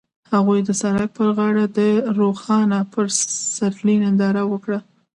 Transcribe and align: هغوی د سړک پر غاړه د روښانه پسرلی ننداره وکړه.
هغوی 0.33 0.59
د 0.65 0.69
سړک 0.81 1.09
پر 1.17 1.29
غاړه 1.37 1.65
د 1.77 1.79
روښانه 2.19 2.79
پسرلی 2.93 3.95
ننداره 4.03 4.43
وکړه. 4.51 4.79